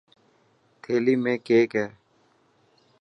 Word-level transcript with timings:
ٿيلي 0.81 1.13
۾ 1.31 1.33
ڪيڪ 1.47 1.69
هي. 1.79 1.85